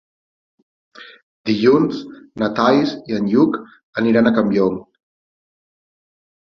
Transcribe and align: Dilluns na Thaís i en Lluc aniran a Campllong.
Dilluns 1.49 2.01
na 2.45 2.51
Thaís 2.61 2.97
i 3.13 3.21
en 3.21 3.31
Lluc 3.37 3.63
aniran 4.05 4.27
a 4.27 4.35
Campllong. 4.41 4.85